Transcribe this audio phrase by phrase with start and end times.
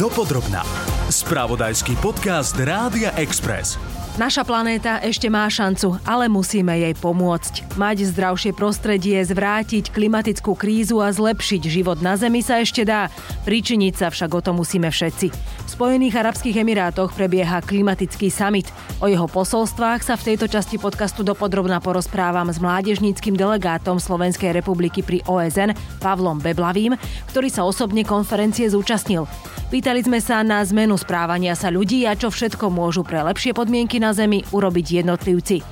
[0.00, 0.64] Dopodrobná.
[1.12, 3.76] Spravodajský podcast Rádia Express.
[4.16, 7.76] Naša planéta ešte má šancu, ale musíme jej pomôcť.
[7.76, 13.12] Mať zdravšie prostredie, zvrátiť klimatickú krízu a zlepšiť život na Zemi sa ešte dá.
[13.44, 15.26] Pričiniť sa však o to musíme všetci.
[15.36, 18.72] V Spojených Arabských Emirátoch prebieha klimatický summit.
[19.04, 25.04] O jeho posolstvách sa v tejto časti podcastu dopodrobná porozprávam s mládežníckým delegátom Slovenskej republiky
[25.04, 26.96] pri OSN Pavlom Beblavým,
[27.28, 29.28] ktorý sa osobne konferencie zúčastnil.
[29.70, 34.02] Pýtali sme sa na zmenu správania sa ľudí a čo všetko môžu pre lepšie podmienky
[34.02, 35.62] na Zemi urobiť jednotlivci.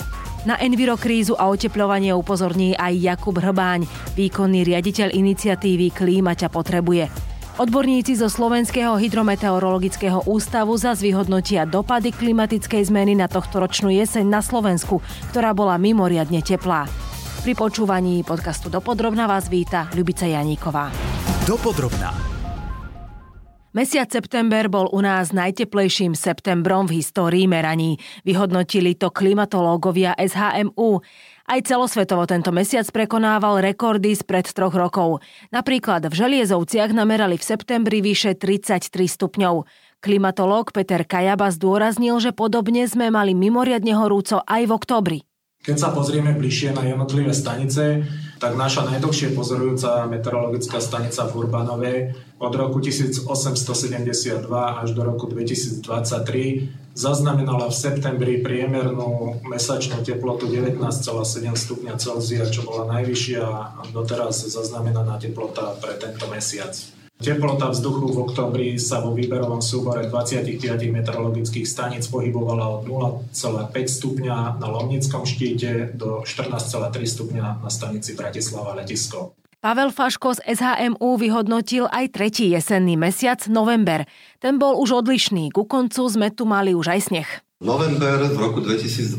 [0.46, 7.10] Na envirokrízu a oteplovanie upozorní aj Jakub Hrbáň, výkonný riaditeľ iniciatívy Klíma ťa potrebuje.
[7.58, 15.02] Odborníci zo Slovenského hydrometeorologického ústavu za vyhodnotia dopady klimatickej zmeny na tohtoročnú jeseň na Slovensku,
[15.34, 16.86] ktorá bola mimoriadne teplá.
[17.42, 20.94] Pri počúvaní podcastu Dopodrobna vás víta Ľubica Janíková.
[21.50, 22.27] Dopodrobná.
[23.76, 28.00] Mesiac september bol u nás najteplejším septembrom v histórii meraní.
[28.24, 31.04] Vyhodnotili to klimatológovia SHMU.
[31.44, 35.20] Aj celosvetovo tento mesiac prekonával rekordy spred troch rokov.
[35.52, 39.68] Napríklad v Želiezovciach namerali v septembri vyše 33 stupňov.
[40.00, 45.18] Klimatológ Peter Kajaba zdôraznil, že podobne sme mali mimoriadne horúco aj v oktobri.
[45.60, 48.00] Keď sa pozrieme bližšie na jednotlivé stanice,
[48.38, 51.94] tak naša najdlhšie pozorujúca meteorologická stanica v Urbanove
[52.38, 55.82] od roku 1872 až do roku 2023
[56.98, 63.44] zaznamenala v septembri priemernú mesačnú teplotu 19,7 stupňa Celzia, čo bola najvyššia
[63.94, 66.97] doteraz zaznamenaná teplota pre tento mesiac.
[67.18, 72.86] Teplota vzduchu v oktobri sa vo výberovom súbore 25 meteorologických staníc pohybovala od
[73.34, 79.34] 0,5 stupňa na Lomnickom štíte do 14,3 stupňa na stanici Bratislava letisko.
[79.58, 84.06] Pavel Faško z SHMU vyhodnotil aj tretí jesenný mesiac, november.
[84.38, 87.28] Ten bol už odlišný, ku koncu sme tu mali už aj sneh.
[87.58, 89.18] November v roku 2023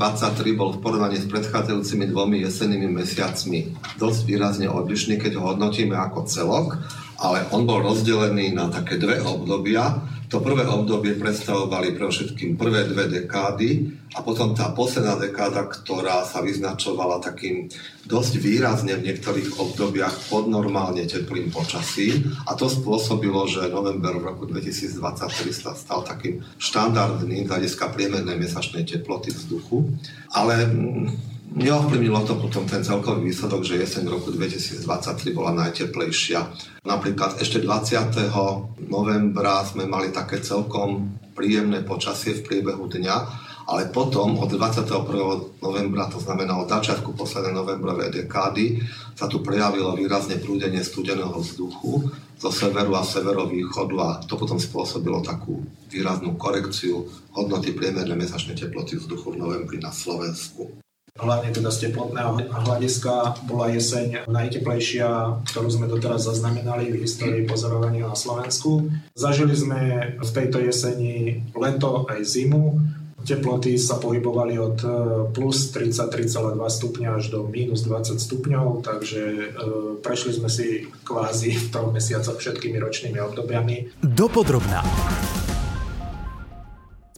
[0.56, 6.24] bol v porovnaní s predchádzajúcimi dvomi jesennými mesiacmi dosť výrazne odlišný, keď ho hodnotíme ako
[6.24, 6.80] celok
[7.20, 10.00] ale on bol rozdelený na také dve obdobia.
[10.30, 16.22] To prvé obdobie predstavovali pre všetkým prvé dve dekády a potom tá posledná dekáda, ktorá
[16.22, 17.66] sa vyznačovala takým
[18.06, 24.46] dosť výrazne v niektorých obdobiach podnormálne teplým počasím a to spôsobilo, že november v roku
[24.46, 29.98] 2023 sa stal takým štandardným z hľadiska priemernej mesačnej teploty vzduchu.
[30.30, 36.46] Ale mm, Neovplyvnilo to potom ten celkový výsledok, že jeseň roku 2023 bola najteplejšia.
[36.86, 38.86] Napríklad ešte 20.
[38.86, 43.16] novembra sme mali také celkom príjemné počasie v priebehu dňa,
[43.66, 45.58] ale potom od 21.
[45.58, 48.86] novembra, to znamená od začiatku poslednej novembrovej dekády,
[49.18, 55.26] sa tu prejavilo výrazne prúdenie studeného vzduchu zo severu a severovýchodu a to potom spôsobilo
[55.26, 60.89] takú výraznú korekciu hodnoty priemernej mesačnej teploty vzduchu v novembri na Slovensku
[61.20, 68.08] hlavne teda z teplotného hľadiska bola jeseň najteplejšia, ktorú sme doteraz zaznamenali v histórii pozorovania
[68.08, 68.88] na Slovensku.
[69.14, 69.80] Zažili sme
[70.18, 72.80] v tejto jeseni leto aj zimu.
[73.20, 74.90] Teploty sa pohybovali od e,
[75.36, 79.46] plus 33,2 stupňa až do minus 20 stupňov, takže e,
[80.00, 84.00] prešli sme si kvázi v tom mesiacoch všetkými ročnými obdobiami.
[84.00, 84.88] Dopodrobná.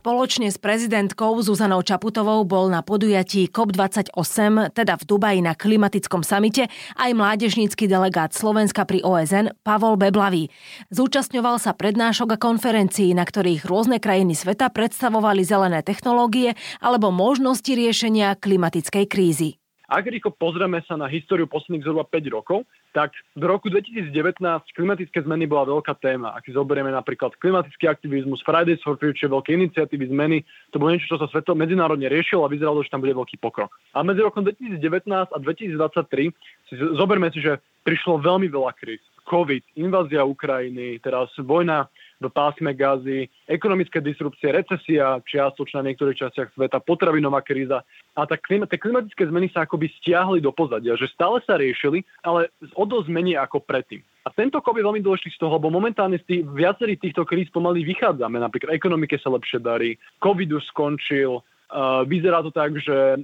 [0.02, 6.74] Spoločne s prezidentkou Zuzanou Čaputovou bol na podujatí COP28, teda v Dubaji na klimatickom samite,
[6.98, 10.50] aj mládežnícky delegát Slovenska pri OSN Pavol Beblavý.
[10.90, 17.70] Zúčastňoval sa prednášok a konferencií, na ktorých rôzne krajiny sveta predstavovali zelené technológie alebo možnosti
[17.70, 19.61] riešenia klimatickej krízy.
[19.92, 22.64] Ak rýchlo pozrieme sa na históriu posledných zhruba 5 rokov,
[22.96, 24.40] tak v roku 2019
[24.72, 26.32] klimatické zmeny bola veľká téma.
[26.32, 31.12] Ak si zoberieme napríklad klimatický aktivizmus, Fridays for Future, veľké iniciatívy, zmeny, to bolo niečo,
[31.12, 33.76] čo sa sveto medzinárodne riešilo a vyzeralo, že tam bude veľký pokrok.
[33.92, 36.32] A medzi rokom 2019 a 2023
[36.72, 39.04] si zoberme si, že prišlo veľmi veľa kríz.
[39.28, 41.92] COVID, invázia Ukrajiny, teraz vojna
[42.22, 47.82] v pásme gazy, ekonomické disrupcie, recesia čiastočná na niektorých častiach sveta, potravinová kríza.
[48.14, 52.06] A tá klima, tie klimatické zmeny sa akoby stiahli do pozadia, že stále sa riešili,
[52.22, 54.06] ale o dosť menej ako predtým.
[54.22, 57.50] A tento kop je veľmi dôležitý z toho, lebo momentálne z tých, viacerých týchto kríz
[57.50, 58.38] pomaly vychádzame.
[58.38, 61.42] Napríklad ekonomike sa lepšie darí, COVID už skončil,
[62.06, 63.20] vyzerá to tak, že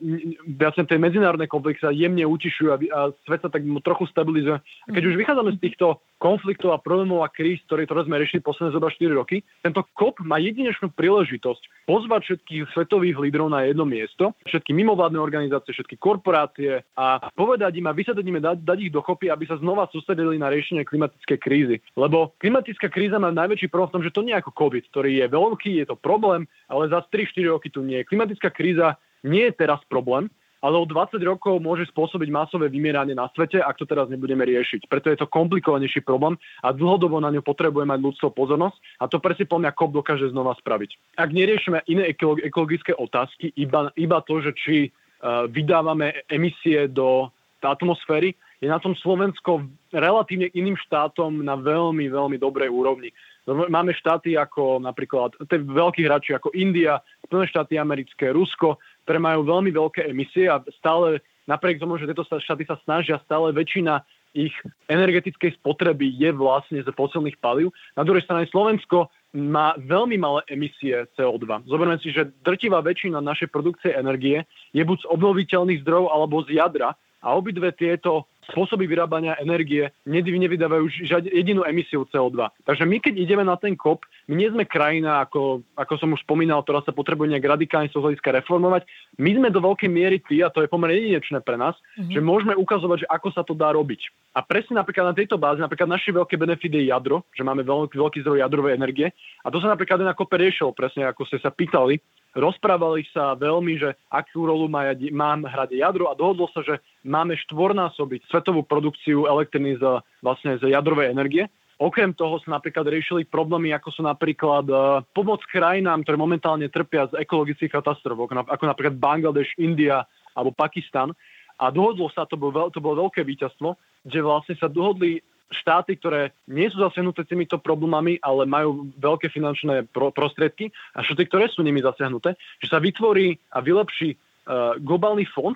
[0.48, 4.58] viacej tie medzinárodné konflikty sa jemne utišujú a, a svet sa tak trochu stabilizuje.
[4.60, 8.42] A keď už vychádzame z týchto konfliktov a problémov a kríz, ktoré, ktoré sme riešili
[8.42, 13.86] posledné zhruba 4 roky, tento COP má jedinečnú príležitosť pozvať všetkých svetových lídrov na jedno
[13.86, 18.92] miesto, všetky mimovládne organizácie, všetky korporácie a povedať im a vysvetliť im dať, dať ich
[18.94, 21.80] dokopy, aby sa znova sústredili na riešenie klimatické krízy.
[21.94, 25.12] Lebo klimatická kríza má najväčší problém v tom, že to nie je ako COVID, ktorý
[25.22, 28.08] je veľký, je to problém, ale za 3-4 roky tu nie je.
[28.10, 28.96] Klimatická kríza
[29.26, 30.30] nie je teraz problém,
[30.62, 34.90] ale o 20 rokov môže spôsobiť masové vymieranie na svete, ak to teraz nebudeme riešiť.
[34.90, 36.34] Preto je to komplikovanejší problém
[36.66, 40.28] a dlhodobo na ňu potrebuje mať ľudstvo pozornosť a to presne podľa mňa COP dokáže
[40.34, 41.22] znova spraviť.
[41.22, 42.10] Ak neriešime iné
[42.42, 47.30] ekologické otázky, iba, iba to, že či uh, vydávame emisie do
[47.62, 53.14] atmosféry, je na tom Slovensko relatívne iným štátom na veľmi, veľmi dobrej úrovni.
[53.48, 59.44] Máme štáty ako napríklad, tie veľkí hráči ako India, Spojené štáty americké, Rusko, ktoré majú
[59.44, 64.00] veľmi veľké emisie a stále, napriek tomu, že tieto štáty sa snažia, stále väčšina
[64.38, 64.54] ich
[64.88, 67.74] energetickej spotreby je vlastne z fosilných palív.
[67.98, 71.66] Na druhej strane Slovensko má veľmi malé emisie CO2.
[71.66, 76.62] Zoberme si, že drtivá väčšina našej produkcie energie je buď z obnoviteľných zdrojov alebo z
[76.62, 82.48] jadra a obidve tieto spôsoby vyrábania energie nevydávajú žiadnu jedinú emisiu CO2.
[82.64, 86.24] Takže my, keď ideme na ten kop, my nie sme krajina, ako, ako som už
[86.24, 88.88] spomínal, ktorá sa potrebuje nejak radikálne z hľadiska reformovať.
[89.20, 92.12] My sme do veľkej miery tí, a to je pomerne jedinečné pre nás, mm-hmm.
[92.12, 94.08] že môžeme ukazovať, že ako sa to dá robiť.
[94.38, 97.98] A presne napríklad na tejto báze, napríklad naše veľké benefit je jadro, že máme veľký,
[97.98, 99.08] veľký zdroj jadrovej energie.
[99.42, 101.98] A to sa napríklad na kope riešilo, presne ako ste sa pýtali,
[102.38, 107.34] Rozprávali sa veľmi, že akú rolu má, má hrať jadro a dohodlo sa, že máme
[107.34, 111.50] štvornásobiť svetovú produkciu elektriny z, vlastne z jadrovej energie.
[111.82, 117.10] Okrem toho sa napríklad riešili problémy, ako sú napríklad uh, pomoc krajinám, ktoré momentálne trpia
[117.10, 120.06] z ekologických katastrof, ako napríklad Bangladeš, India
[120.38, 121.14] alebo Pakistan.
[121.58, 125.22] A dohodlo sa, to bolo, to bolo veľké víťazstvo, že vlastne sa dohodli
[125.54, 131.30] štáty, ktoré nie sú zasiahnuté týmito problémami, ale majú veľké finančné pro- prostriedky a štáty,
[131.30, 135.56] ktoré sú nimi zasiahnuté, že sa vytvorí a vylepší uh, globálny fond,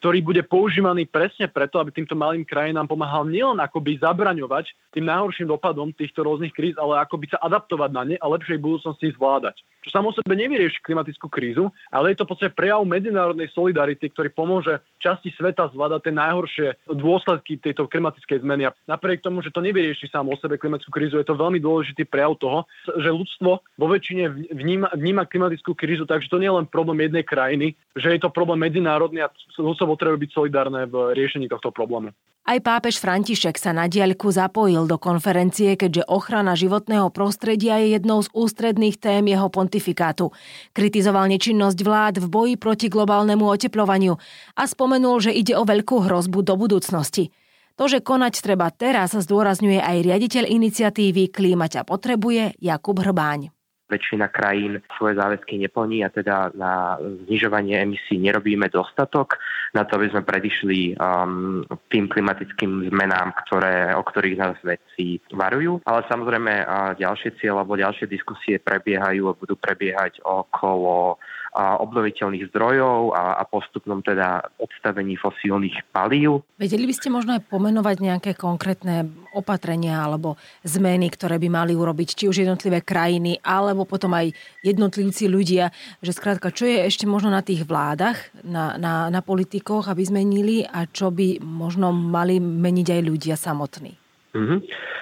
[0.00, 5.52] ktorý bude používaný presne preto, aby týmto malým krajinám pomáhal nielen akoby zabraňovať tým najhorším
[5.52, 9.60] dopadom týchto rôznych kríz, ale akoby sa adaptovať na ne a lepšej budúcnosti zvládať.
[9.84, 14.28] Čo samo sebe nevyrieši klimatickú krízu, ale je to v podstate prejav medzinárodnej solidarity, ktorý
[14.32, 18.68] pomôže časti sveta zvládať tie najhoršie dôsledky tejto klimatickej zmeny.
[18.68, 22.08] A napriek tomu, že to nevyrieši samo o sebe klimatickú krízu, je to veľmi dôležitý
[22.08, 26.68] prejav toho, že ľudstvo vo väčšine vníma, vníma klimatickú krízu, takže to nie je len
[26.68, 31.50] problém jednej krajiny, že je to problém medzinárodný a ľudstvo potrebuje byť solidárne v riešení
[31.50, 32.14] tohto problému.
[32.40, 38.24] Aj pápež František sa na diaľku zapojil do konferencie, keďže ochrana životného prostredia je jednou
[38.24, 40.32] z ústredných tém jeho pontifikátu.
[40.72, 44.16] Kritizoval nečinnosť vlád v boji proti globálnemu oteplovaniu
[44.56, 47.28] a spomenul, že ide o veľkú hrozbu do budúcnosti.
[47.76, 53.52] To, že konať treba teraz, zdôrazňuje aj riaditeľ iniciatívy Klíma ťa potrebuje Jakub Hrbáň
[53.90, 56.94] väčšina krajín svoje záväzky neplní a teda na
[57.26, 59.34] znižovanie emisí nerobíme dostatok
[59.70, 65.82] na to, aby sme predišli um, tým klimatickým zmenám, ktoré, o ktorých nás vedci varujú.
[65.86, 71.18] Ale samozrejme uh, ďalšie cieľ alebo ďalšie diskusie prebiehajú a budú prebiehať okolo
[71.50, 76.46] a obnoviteľných zdrojov a, a postupnom teda odstavení fosílnych palív.
[76.54, 82.08] Vedeli by ste možno aj pomenovať nejaké konkrétne opatrenia alebo zmeny, ktoré by mali urobiť
[82.14, 84.30] či už jednotlivé krajiny, alebo potom aj
[84.62, 89.20] jednotlivci ľudia, že skrátka, čo je ešte možno na tých vládach, na, na, na
[89.60, 93.92] politikoch, aby zmenili a čo by možno mali meniť aj ľudia samotní?
[94.32, 94.58] Mm-hmm.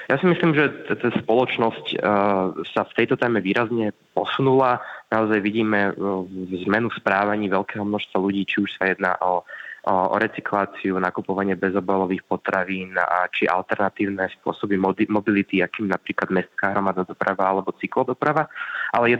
[0.09, 4.81] Ja si myslím, že tá spoločnosť uh, sa v tejto téme výrazne posunula.
[5.13, 6.25] Naozaj vidíme uh,
[6.67, 9.45] zmenu správaní veľkého množstva ľudí, či už sa jedná o
[9.87, 17.47] o recykláciu, nakupovanie bezobalových potravín a či alternatívne spôsoby mobility, akým napríklad mestská hromadná doprava
[17.49, 18.51] alebo cyklodoprava.
[18.93, 19.19] Ale je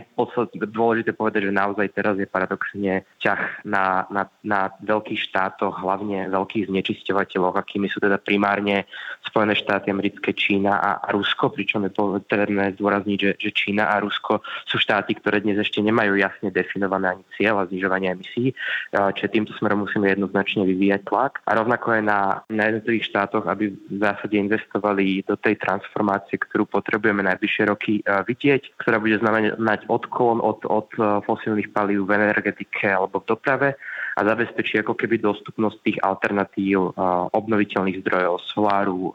[0.69, 6.69] dôležité povedať, že naozaj teraz je paradoxne ťah na, na, na veľkých štátoch, hlavne veľkých
[6.69, 8.85] znečisťovateľoch, akými sú teda primárne
[9.25, 14.01] Spojené štáty americké, Čína a, a Rusko, pričom je potrebné zdôrazniť, že, že Čína a
[14.01, 18.57] Rusko sú štáty, ktoré dnes ešte nemajú jasne definované ani cieľ a znižovanie emisí,
[18.91, 23.45] čiže týmto smerom musíme jednoznačne začne vyvíjať tlak a rovnako aj na, na jednotlivých štátoch,
[23.45, 29.21] aby v zásade investovali do tej transformácie, ktorú potrebujeme najbližšie roky uh, vidieť, ktorá bude
[29.21, 33.69] znamenať odklon od, od uh, fosílnych palív v energetike alebo v doprave
[34.17, 39.13] a zabezpečí ako keby dostupnosť tých alternatív uh, obnoviteľných zdrojov, soláru,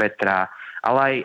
[0.00, 0.48] vetra,
[0.84, 1.16] ale aj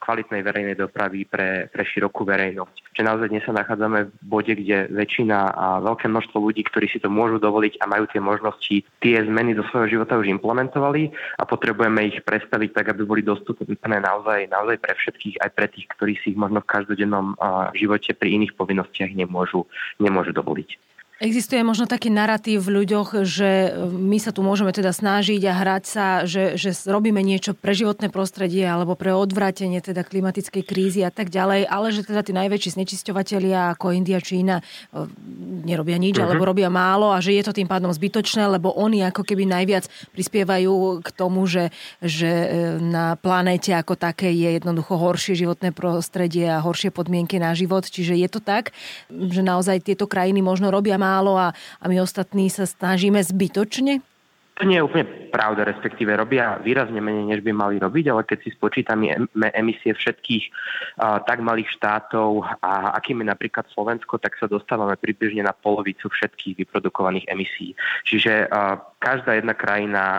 [0.00, 2.96] kvalitnej verejnej dopravy pre, pre širokú verejnosť.
[2.96, 6.96] Čiže naozaj dnes sa nachádzame v bode, kde väčšina a veľké množstvo ľudí, ktorí si
[6.96, 11.44] to môžu dovoliť a majú tie možnosti, tie zmeny do svojho života už implementovali a
[11.44, 16.16] potrebujeme ich predstaviť tak, aby boli dostupné naozaj, naozaj pre všetkých, aj pre tých, ktorí
[16.24, 17.36] si ich možno v každodennom
[17.76, 19.68] živote pri iných povinnostiach nemôžu,
[20.00, 20.85] nemôžu dovoliť.
[21.16, 25.84] Existuje možno taký narratív v ľuďoch, že my sa tu môžeme teda snažiť a hrať
[25.88, 31.08] sa, že, že robíme niečo pre životné prostredie alebo pre odvrátenie teda klimatickej krízy a
[31.08, 35.08] tak ďalej, ale že teda tí najväčší znečisťovateľia ako India, Čína e,
[35.64, 36.28] nerobia nič uh-huh.
[36.28, 39.88] alebo robia málo a že je to tým pádom zbytočné, lebo oni ako keby najviac
[40.12, 41.72] prispievajú k tomu, že,
[42.04, 42.46] že e,
[42.76, 47.88] na planéte ako také je jednoducho horšie životné prostredie a horšie podmienky na život.
[47.88, 48.76] Čiže je to tak,
[49.08, 54.02] že naozaj tieto krajiny možno robia málo a, a my ostatní sa snažíme zbytočne?
[54.56, 58.38] To nie je úplne pravda, respektíve robia výrazne menej, než by mali robiť, ale keď
[58.40, 59.12] si spočítame
[59.52, 65.44] emisie všetkých uh, tak malých štátov a akým je napríklad Slovensko, tak sa dostávame približne
[65.44, 67.76] na polovicu všetkých vyprodukovaných emisí.
[68.08, 70.18] Čiže uh, každá jedna krajina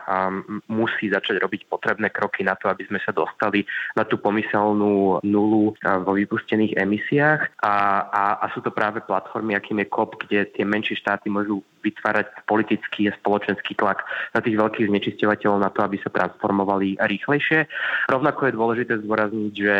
[0.71, 3.67] musí začať robiť potrebné kroky na to, aby sme sa dostali
[3.99, 7.75] na tú pomyselnú nulu vo vypustených emisiách a,
[8.07, 12.47] a, a sú to práve platformy, akým je COP, kde tie menšie štáty môžu vytvárať
[12.47, 17.67] politický a spoločenský tlak na tých veľkých znečisťovateľov na to, aby sa transformovali rýchlejšie.
[18.07, 19.75] Rovnako je dôležité zdôrazniť, že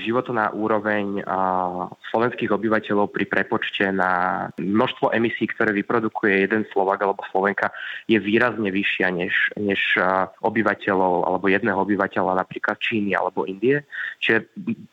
[0.00, 1.20] životná úroveň
[2.08, 7.68] slovenských obyvateľov pri prepočte na množstvo emisí, ktoré vyprodukuje jeden Slovak alebo Slovenka,
[8.08, 9.80] je výrazne vyššia než, než
[10.40, 13.84] obyvateľov alebo jedného obyvateľa napríklad Číny alebo Indie.
[14.22, 14.38] Čiže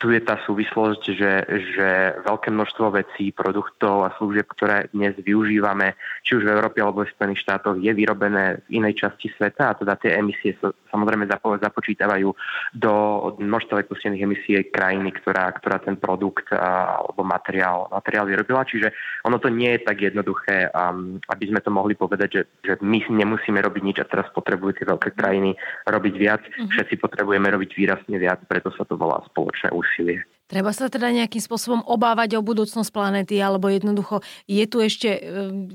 [0.01, 1.89] tu je tá súvislosť, že, že
[2.25, 7.13] veľké množstvo vecí, produktov a služieb, ktoré dnes využívame, či už v Európe alebo v
[7.13, 11.29] Spojených štátoch, je vyrobené v inej časti sveta a teda tie emisie sa samozrejme
[11.61, 12.29] započítavajú
[12.73, 12.93] do
[13.37, 18.65] množstva vypustených emisí kraj krajiny, ktorá, ktorá ten produkt alebo materiál, materiál vyrobila.
[18.65, 18.89] Čiže
[19.21, 23.05] ono to nie je tak jednoduché, um, aby sme to mohli povedať, že, že my
[23.05, 25.53] nemusíme robiť nič a teraz potrebujú tie veľké krajiny
[25.85, 26.41] robiť viac.
[26.41, 26.73] Mm-hmm.
[26.73, 30.25] Všetci potrebujeme robiť výrazne viac, preto sa to volá spoločné úsilie.
[30.49, 35.21] Treba sa teda nejakým spôsobom obávať o budúcnosť planéty, alebo jednoducho je tu ešte e,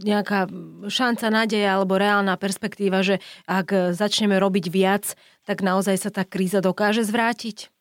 [0.02, 0.50] nejaká
[0.90, 5.14] šanca, nádeja alebo reálna perspektíva, že ak začneme robiť viac,
[5.46, 7.73] tak naozaj sa tá kríza dokáže zvrátiť?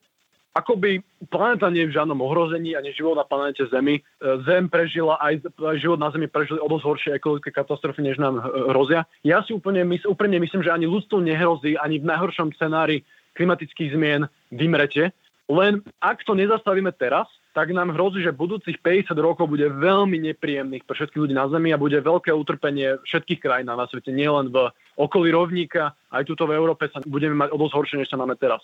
[0.54, 3.98] Akoby planéta nie je v žiadnom ohrození ani život na planéte Zemi.
[3.98, 4.02] E,
[4.46, 5.42] Zem prežila, aj
[5.82, 9.02] život na Zemi prežili o dosť horšie ekologické katastrofy, než nám e, hrozia.
[9.26, 13.02] Ja si úplne, úplne myslím, že ani ľudstvo nehrozí, ani v najhoršom scenári
[13.34, 15.10] klimatických zmien vymrete.
[15.50, 20.82] Len ak to nezastavíme teraz, tak nám hrozí, že budúcich 50 rokov bude veľmi nepríjemných
[20.82, 24.74] pre všetkých ľudí na Zemi a bude veľké utrpenie všetkých krajín na svete, nielen v
[24.96, 28.38] okolí rovníka, aj tuto v Európe sa budeme mať o dosť horšie, než sa máme
[28.38, 28.62] teraz.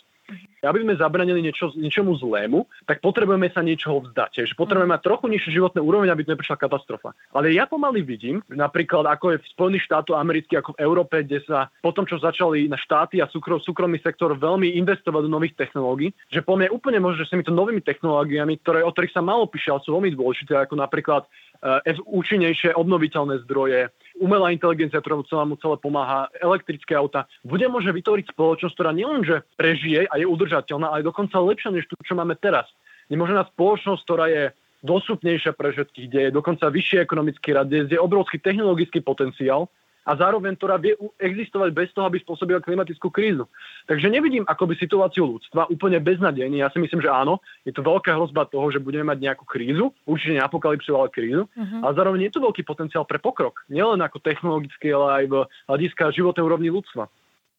[0.63, 4.47] Aby sme zabranili niečo, niečomu zlému, tak potrebujeme sa niečoho vzdať.
[4.47, 7.11] Že potrebujeme mať trochu nižšie životné úroveň, aby to neprišla katastrofa.
[7.35, 11.43] Ale ja pomaly vidím, napríklad ako je v Spojených štátoch amerických, ako v Európe, kde
[11.43, 16.15] sa potom, čo začali na štáty a súkrom, súkromný sektor veľmi investovať do nových technológií,
[16.31, 19.51] že po mne úplne možno, že s týmito novými technológiami, ktoré, o ktorých sa malo
[19.51, 23.91] píše, ale sú veľmi dôležité, ako napríklad uh, účinnejšie obnoviteľné zdroje,
[24.21, 25.17] umelá inteligencia, ktorá
[25.49, 30.93] mu celé pomáha, elektrické auta, bude môže vytvoriť spoločnosť, ktorá nielenže prežije a je udržateľná,
[30.93, 32.69] ale dokonca lepšia než tu, čo máme teraz.
[33.09, 34.45] Nemôže mať spoločnosť, ktorá je
[34.85, 39.69] dostupnejšia pre všetkých, kde je dokonca vyšší ekonomický rad, kde je obrovský technologický potenciál
[40.05, 43.47] a zároveň ktorá vie existovať bez toho, aby spôsobila klimatickú krízu.
[43.87, 46.61] Takže nevidím akoby situáciu ľudstva úplne beznadejne.
[46.61, 47.39] Ja si myslím, že áno,
[47.69, 51.45] je to veľká hrozba toho, že budeme mať nejakú krízu, určite neapokalypsu, ale krízu.
[51.47, 51.81] Uh-huh.
[51.85, 53.61] A zároveň je to veľký potenciál pre pokrok.
[53.69, 55.35] Nielen ako technologický, ale aj v
[55.69, 57.09] hľadiska životnej úrovni ľudstva.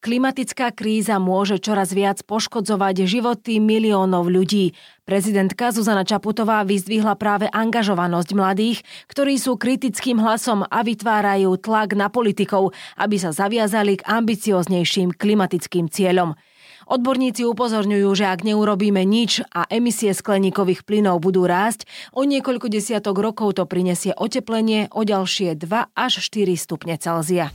[0.02, 4.74] Klimatická kríza môže čoraz viac poškodzovať životy miliónov ľudí.
[5.06, 12.10] Prezidentka Zuzana Čaputová vyzdvihla práve angažovanosť mladých, ktorí sú kritickým hlasom a vytvárajú tlak na
[12.10, 16.34] politikov, aby sa zaviazali k ambicioznejším klimatickým cieľom.
[16.90, 23.22] Odborníci upozorňujú, že ak neurobíme nič a emisie skleníkových plynov budú rásť, o niekoľko desiatok
[23.22, 27.54] rokov to prinesie oteplenie o ďalšie 2 až 4 stupne Celzia.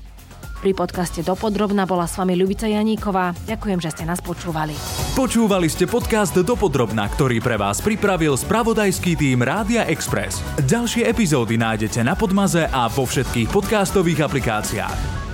[0.61, 3.37] Pri podcaste Dopodrobna bola s vami Ľubica Janíková.
[3.45, 4.73] Ďakujem, že ste nás počúvali.
[5.13, 10.41] Počúvali ste podcast Dopodrobna, ktorý pre vás pripravil spravodajský tým Rádia Express.
[10.65, 15.25] Ďalšie epizódy nájdete na Podmaze a vo všetkých podcastových aplikáciách.